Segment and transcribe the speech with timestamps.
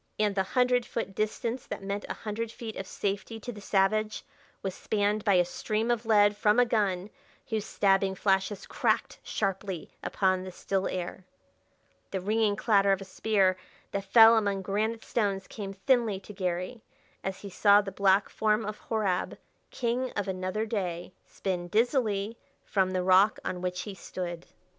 [0.17, 4.23] And the hundred foot distance that meant a hundred feet of safety to the savage
[4.63, 7.11] was spanned by a stream of lead from a gun
[7.49, 11.23] whose stabbing flashes cracked sharply upon the still air.
[12.09, 13.57] The ringing clatter of a spear
[13.91, 16.81] that fell among granite stones came thinly to Garry
[17.23, 19.37] as he saw the black form of Horab,
[19.69, 24.47] king of another day, spin dizzily from the rock on which he stood.